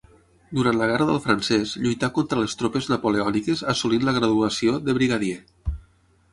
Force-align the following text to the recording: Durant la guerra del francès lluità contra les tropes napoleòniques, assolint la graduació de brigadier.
Durant 0.59 0.77
la 0.77 0.87
guerra 0.91 1.05
del 1.09 1.19
francès 1.25 1.73
lluità 1.83 2.09
contra 2.17 2.41
les 2.41 2.57
tropes 2.63 2.89
napoleòniques, 2.95 3.63
assolint 3.77 4.09
la 4.09 4.17
graduació 4.19 4.77
de 4.89 5.01
brigadier. 5.03 5.41